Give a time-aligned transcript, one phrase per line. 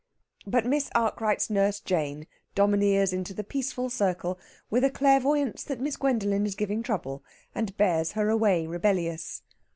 [0.47, 4.39] But Miss Arkwright's nurse Jane domineers into the peaceful circle
[4.71, 9.43] with a clairvoyance that Miss Gwendolen is giving trouble, and bears her away rebellious.